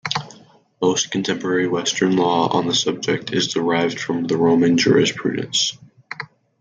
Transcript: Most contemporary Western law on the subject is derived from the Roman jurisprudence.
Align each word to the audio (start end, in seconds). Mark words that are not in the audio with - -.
Most 0.81 1.11
contemporary 1.11 1.67
Western 1.67 2.15
law 2.17 2.47
on 2.57 2.65
the 2.65 2.73
subject 2.73 3.31
is 3.31 3.53
derived 3.53 3.99
from 3.99 4.23
the 4.25 4.35
Roman 4.35 4.75
jurisprudence. 4.75 5.77